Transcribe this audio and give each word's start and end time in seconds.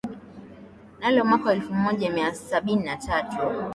nalo 0.99 1.25
mwaka 1.25 1.47
wa 1.49 1.53
elfumoja 1.53 2.11
miatisa 2.11 2.49
sabini 2.49 2.83
na 2.83 2.97
tatu 2.97 3.37